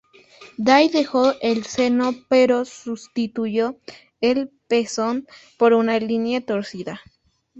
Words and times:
Day 0.57 0.89
dejó 0.89 1.33
el 1.41 1.63
seno, 1.63 2.15
pero 2.27 2.65
sustituyó 2.65 3.77
el 4.19 4.49
pezón 4.67 5.27
por 5.59 5.73
una 5.73 5.99
línea 5.99 6.41
torcida. 6.43 6.99